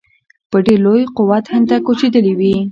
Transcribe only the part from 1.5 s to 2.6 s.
هند ته کوچېدلي وي.